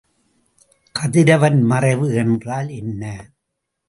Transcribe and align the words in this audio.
கதிரவன் 0.95 1.61
மறைவு 1.61 2.13
என்றால் 2.13 2.69
என்ன? 2.69 3.03